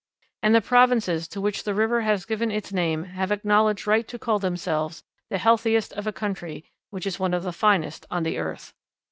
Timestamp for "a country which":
6.07-7.05